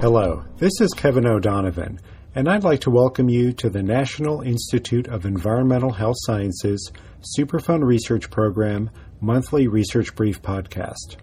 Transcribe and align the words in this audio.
Hello, 0.00 0.44
this 0.58 0.80
is 0.80 0.94
Kevin 0.94 1.26
O'Donovan, 1.26 1.98
and 2.32 2.48
I'd 2.48 2.62
like 2.62 2.82
to 2.82 2.90
welcome 2.90 3.28
you 3.28 3.52
to 3.54 3.68
the 3.68 3.82
National 3.82 4.42
Institute 4.42 5.08
of 5.08 5.26
Environmental 5.26 5.90
Health 5.90 6.14
Sciences 6.20 6.92
Superfund 7.36 7.82
Research 7.84 8.30
Program 8.30 8.90
monthly 9.20 9.66
research 9.66 10.14
brief 10.14 10.40
podcast. 10.40 11.16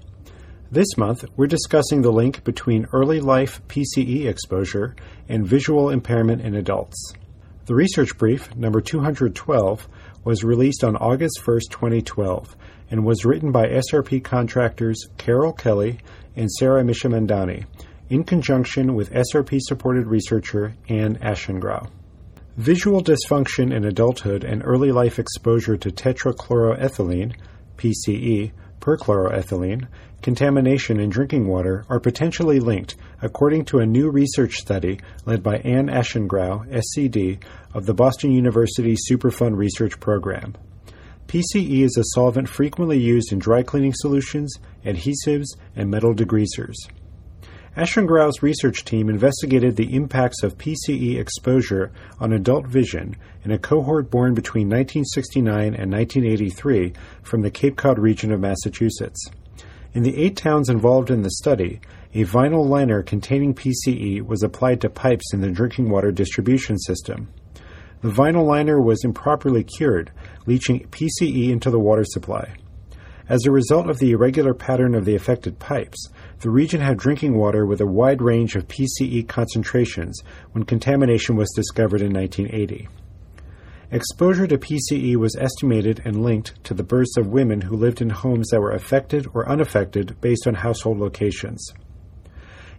This 0.69 0.97
month, 0.97 1.23
we're 1.37 1.47
discussing 1.47 2.01
the 2.01 2.11
link 2.11 2.43
between 2.43 2.85
early 2.91 3.21
life 3.21 3.61
PCE 3.69 4.25
exposure 4.25 4.93
and 5.29 5.47
visual 5.47 5.89
impairment 5.89 6.41
in 6.41 6.53
adults. 6.53 7.13
The 7.67 7.75
research 7.75 8.17
brief, 8.17 8.53
number 8.57 8.81
212, 8.81 9.87
was 10.25 10.43
released 10.43 10.83
on 10.83 10.97
August 10.97 11.39
1, 11.45 11.61
2012, 11.71 12.57
and 12.91 13.05
was 13.05 13.23
written 13.23 13.53
by 13.53 13.67
SRP 13.67 14.21
contractors 14.21 15.07
Carol 15.17 15.53
Kelly 15.53 15.99
and 16.35 16.51
Sarah 16.51 16.83
Mishamandani 16.83 17.63
in 18.09 18.23
conjunction 18.23 18.93
with 18.93 19.11
SRP 19.11 19.59
supported 19.61 20.07
researcher 20.07 20.75
Ann 20.89 21.17
Aschengrau. 21.17 21.89
Visual 22.57 23.03
dysfunction 23.03 23.75
in 23.75 23.83
adulthood 23.83 24.43
and 24.43 24.61
early 24.63 24.91
life 24.91 25.19
exposure 25.19 25.75
to 25.75 25.89
tetrachloroethylene, 25.89 27.35
PCE, 27.77 28.51
perchloroethylene, 28.79 29.87
contamination 30.21 30.99
in 30.99 31.09
drinking 31.09 31.47
water 31.47 31.85
are 31.89 31.99
potentially 31.99 32.59
linked, 32.59 32.95
according 33.21 33.65
to 33.65 33.79
a 33.79 33.85
new 33.85 34.09
research 34.09 34.53
study 34.53 34.99
led 35.25 35.43
by 35.43 35.57
Ann 35.57 35.87
Aschengrau, 35.87 36.65
SCD, 36.69 37.43
of 37.73 37.85
the 37.85 37.93
Boston 37.93 38.31
University 38.31 38.95
Superfund 39.11 39.57
Research 39.57 39.99
Program. 39.99 40.55
PCE 41.27 41.83
is 41.83 41.97
a 41.97 42.13
solvent 42.13 42.47
frequently 42.47 42.99
used 42.99 43.33
in 43.33 43.39
dry 43.39 43.63
cleaning 43.63 43.93
solutions, 43.93 44.53
adhesives, 44.85 45.47
and 45.75 45.89
metal 45.89 46.13
degreasers. 46.13 46.75
Aschengrau's 47.75 48.41
research 48.41 48.85
team 48.85 49.09
investigated 49.09 49.75
the 49.75 49.93
impacts 49.93 50.43
of 50.43 50.57
PCE 50.57 51.19
exposure 51.19 51.91
on 52.21 52.31
adult 52.31 52.65
vision 52.65 53.17
in 53.43 53.51
a 53.51 53.59
cohort 53.59 54.09
born 54.09 54.33
between 54.33 54.69
1969 54.69 55.75
and 55.75 55.91
1983 55.91 56.93
from 57.21 57.41
the 57.41 57.51
Cape 57.51 57.75
Cod 57.75 57.99
region 57.99 58.31
of 58.31 58.39
Massachusetts. 58.39 59.29
In 59.93 60.03
the 60.03 60.15
eight 60.15 60.37
towns 60.37 60.69
involved 60.69 61.11
in 61.11 61.21
the 61.21 61.31
study, 61.31 61.81
a 62.13 62.23
vinyl 62.23 62.65
liner 62.65 63.03
containing 63.03 63.53
PCE 63.53 64.21
was 64.21 64.41
applied 64.41 64.79
to 64.79 64.89
pipes 64.89 65.33
in 65.33 65.41
the 65.41 65.51
drinking 65.51 65.89
water 65.89 66.13
distribution 66.13 66.77
system. 66.79 67.27
The 68.01 68.09
vinyl 68.09 68.47
liner 68.47 68.79
was 68.79 69.03
improperly 69.03 69.65
cured, 69.65 70.11
leaching 70.45 70.87
PCE 70.91 71.49
into 71.49 71.71
the 71.71 71.79
water 71.79 72.05
supply. 72.05 72.55
As 73.27 73.43
a 73.45 73.51
result 73.51 73.89
of 73.89 73.97
the 73.97 74.11
irregular 74.11 74.53
pattern 74.53 74.93
of 74.93 75.03
the 75.03 75.15
affected 75.15 75.57
pipes, 75.57 76.09
the 76.41 76.51
region 76.51 76.79
had 76.79 76.97
drinking 76.97 77.35
water 77.35 77.65
with 77.65 77.81
a 77.81 77.87
wide 77.87 78.21
range 78.21 78.55
of 78.55 78.67
PCE 78.67 79.27
concentrations 79.27 80.21
when 80.51 80.63
contamination 80.63 81.35
was 81.35 81.51
discovered 81.55 82.01
in 82.01 82.13
1980. 82.13 82.87
Exposure 83.89 84.45
to 84.45 84.59
PCE 84.59 85.15
was 85.15 85.35
estimated 85.37 86.03
and 86.05 86.23
linked 86.23 86.63
to 86.65 86.75
the 86.75 86.83
births 86.83 87.17
of 87.17 87.27
women 87.27 87.61
who 87.61 87.75
lived 87.75 87.99
in 87.99 88.11
homes 88.11 88.49
that 88.49 88.61
were 88.61 88.71
affected 88.71 89.25
or 89.33 89.49
unaffected 89.49 90.15
based 90.21 90.45
on 90.45 90.53
household 90.53 90.99
locations. 90.99 91.73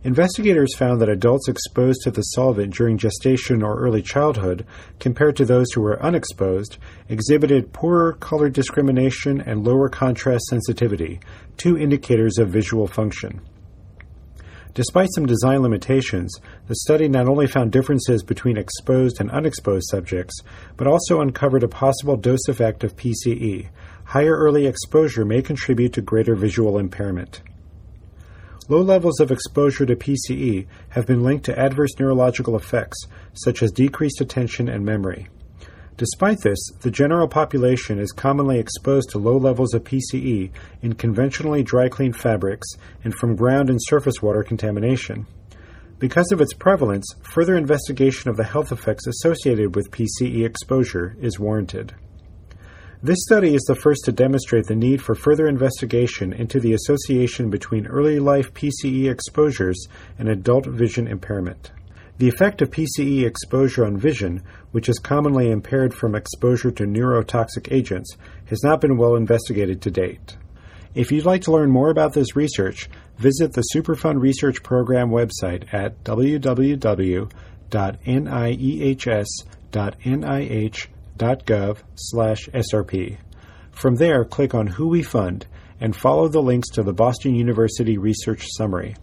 Investigators 0.04 0.76
found 0.76 1.00
that 1.00 1.08
adults 1.08 1.48
exposed 1.48 2.02
to 2.02 2.10
the 2.10 2.22
solvent 2.22 2.74
during 2.74 2.98
gestation 2.98 3.62
or 3.62 3.80
early 3.80 4.02
childhood, 4.02 4.64
compared 5.00 5.36
to 5.36 5.44
those 5.44 5.72
who 5.72 5.80
were 5.80 6.02
unexposed, 6.02 6.78
exhibited 7.08 7.72
poorer 7.72 8.12
color 8.12 8.48
discrimination 8.48 9.40
and 9.40 9.64
lower 9.64 9.88
contrast 9.88 10.44
sensitivity, 10.46 11.18
two 11.56 11.76
indicators 11.76 12.38
of 12.38 12.48
visual 12.48 12.86
function. 12.86 13.40
Despite 14.76 15.08
some 15.14 15.24
design 15.24 15.62
limitations, 15.62 16.38
the 16.68 16.74
study 16.74 17.08
not 17.08 17.26
only 17.26 17.46
found 17.46 17.72
differences 17.72 18.22
between 18.22 18.58
exposed 18.58 19.22
and 19.22 19.30
unexposed 19.30 19.86
subjects, 19.90 20.38
but 20.76 20.86
also 20.86 21.22
uncovered 21.22 21.62
a 21.62 21.68
possible 21.68 22.18
dose 22.18 22.46
effect 22.46 22.84
of 22.84 22.94
PCE. 22.94 23.68
Higher 24.04 24.36
early 24.36 24.66
exposure 24.66 25.24
may 25.24 25.40
contribute 25.40 25.94
to 25.94 26.02
greater 26.02 26.34
visual 26.34 26.78
impairment. 26.78 27.40
Low 28.68 28.80
levels 28.80 29.20
of 29.20 29.30
exposure 29.30 29.86
to 29.86 29.94
PCE 29.94 30.66
have 30.88 31.06
been 31.06 31.22
linked 31.22 31.44
to 31.44 31.56
adverse 31.56 31.92
neurological 32.00 32.56
effects, 32.56 32.98
such 33.32 33.62
as 33.62 33.70
decreased 33.70 34.20
attention 34.20 34.68
and 34.68 34.84
memory. 34.84 35.28
Despite 35.96 36.40
this, 36.42 36.58
the 36.80 36.90
general 36.90 37.28
population 37.28 38.00
is 38.00 38.10
commonly 38.10 38.58
exposed 38.58 39.10
to 39.10 39.18
low 39.18 39.36
levels 39.36 39.72
of 39.72 39.84
PCE 39.84 40.50
in 40.82 40.94
conventionally 40.94 41.62
dry 41.62 41.88
cleaned 41.88 42.16
fabrics 42.16 42.66
and 43.04 43.14
from 43.14 43.36
ground 43.36 43.70
and 43.70 43.78
surface 43.80 44.20
water 44.20 44.42
contamination. 44.42 45.26
Because 46.00 46.32
of 46.32 46.40
its 46.40 46.52
prevalence, 46.52 47.06
further 47.22 47.56
investigation 47.56 48.28
of 48.30 48.36
the 48.36 48.44
health 48.44 48.72
effects 48.72 49.06
associated 49.06 49.76
with 49.76 49.92
PCE 49.92 50.44
exposure 50.44 51.16
is 51.20 51.38
warranted. 51.38 51.94
This 53.02 53.18
study 53.24 53.54
is 53.54 53.62
the 53.62 53.74
first 53.74 54.06
to 54.06 54.12
demonstrate 54.12 54.66
the 54.66 54.74
need 54.74 55.02
for 55.02 55.14
further 55.14 55.46
investigation 55.48 56.32
into 56.32 56.58
the 56.58 56.72
association 56.72 57.50
between 57.50 57.86
early 57.86 58.18
life 58.18 58.54
PCE 58.54 59.10
exposures 59.10 59.86
and 60.18 60.30
adult 60.30 60.64
vision 60.64 61.06
impairment. 61.06 61.72
The 62.16 62.28
effect 62.28 62.62
of 62.62 62.70
PCE 62.70 63.26
exposure 63.26 63.84
on 63.84 63.98
vision, 63.98 64.42
which 64.72 64.88
is 64.88 64.98
commonly 64.98 65.50
impaired 65.50 65.92
from 65.92 66.14
exposure 66.14 66.70
to 66.70 66.84
neurotoxic 66.84 67.70
agents, 67.70 68.16
has 68.46 68.62
not 68.62 68.80
been 68.80 68.96
well 68.96 69.14
investigated 69.14 69.82
to 69.82 69.90
date. 69.90 70.38
If 70.94 71.12
you'd 71.12 71.26
like 71.26 71.42
to 71.42 71.52
learn 71.52 71.70
more 71.70 71.90
about 71.90 72.14
this 72.14 72.34
research, 72.34 72.88
visit 73.18 73.52
the 73.52 73.64
Superfund 73.74 74.22
Research 74.22 74.62
Program 74.62 75.10
website 75.10 75.74
at 75.74 76.02
www.niehs.nih.com 76.02 77.28
gov 81.18 81.78
slash 81.94 82.48
SRP. 82.48 83.18
From 83.70 83.96
there, 83.96 84.24
click 84.24 84.54
on 84.54 84.66
Who 84.66 84.88
We 84.88 85.02
Fund 85.02 85.46
and 85.80 85.94
follow 85.94 86.28
the 86.28 86.42
links 86.42 86.68
to 86.70 86.82
the 86.82 86.92
Boston 86.92 87.34
University 87.34 87.98
Research 87.98 88.46
Summary. 88.56 88.96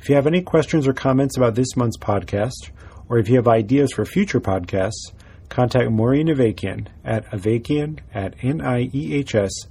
If 0.00 0.08
you 0.08 0.14
have 0.14 0.26
any 0.26 0.42
questions 0.42 0.86
or 0.86 0.92
comments 0.92 1.36
about 1.36 1.54
this 1.54 1.76
month's 1.76 1.98
podcast, 1.98 2.70
or 3.08 3.18
if 3.18 3.28
you 3.28 3.36
have 3.36 3.48
ideas 3.48 3.92
for 3.92 4.04
future 4.04 4.40
podcasts, 4.40 5.12
contact 5.48 5.90
Maureen 5.90 6.28
Avakian 6.28 6.86
at 7.04 7.24
avakian 7.30 7.98
at 8.14 8.36
niehs.nih.gov. 8.38 9.64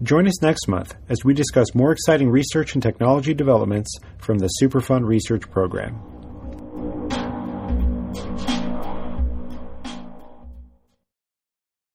Join 0.00 0.28
us 0.28 0.42
next 0.42 0.68
month 0.68 0.94
as 1.08 1.24
we 1.24 1.34
discuss 1.34 1.74
more 1.74 1.90
exciting 1.90 2.30
research 2.30 2.74
and 2.74 2.82
technology 2.82 3.34
developments 3.34 3.90
from 4.18 4.38
the 4.38 4.48
Superfund 4.62 5.06
Research 5.06 5.50
Program. 5.50 6.17